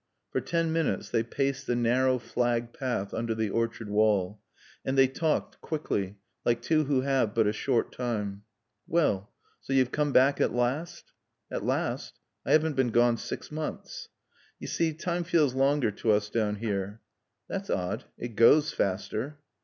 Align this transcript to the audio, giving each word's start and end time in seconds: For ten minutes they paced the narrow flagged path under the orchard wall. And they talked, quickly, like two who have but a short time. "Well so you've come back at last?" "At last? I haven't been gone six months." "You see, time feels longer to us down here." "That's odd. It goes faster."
For 0.31 0.41
ten 0.41 0.73
minutes 0.73 1.11
they 1.11 1.21
paced 1.21 1.67
the 1.67 1.75
narrow 1.75 2.17
flagged 2.17 2.73
path 2.73 3.13
under 3.13 3.35
the 3.35 3.51
orchard 3.51 3.87
wall. 3.87 4.41
And 4.83 4.97
they 4.97 5.07
talked, 5.07 5.61
quickly, 5.61 6.17
like 6.43 6.59
two 6.63 6.85
who 6.85 7.01
have 7.01 7.35
but 7.35 7.45
a 7.45 7.53
short 7.53 7.91
time. 7.91 8.41
"Well 8.87 9.31
so 9.59 9.73
you've 9.73 9.91
come 9.91 10.11
back 10.11 10.41
at 10.41 10.55
last?" 10.55 11.11
"At 11.51 11.63
last? 11.63 12.19
I 12.47 12.53
haven't 12.53 12.75
been 12.75 12.89
gone 12.89 13.17
six 13.17 13.51
months." 13.51 14.09
"You 14.57 14.65
see, 14.65 14.91
time 14.95 15.23
feels 15.23 15.53
longer 15.53 15.91
to 15.91 16.13
us 16.13 16.31
down 16.31 16.55
here." 16.55 17.01
"That's 17.47 17.69
odd. 17.69 18.05
It 18.17 18.35
goes 18.35 18.71
faster." 18.73 19.37